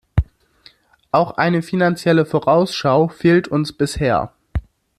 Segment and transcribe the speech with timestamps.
[1.11, 4.33] Auch eine Finanzielle Vorausschau fehlt uns bisher.